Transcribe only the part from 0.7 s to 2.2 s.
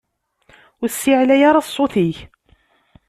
Ur ssiεlay ara ssut-ik!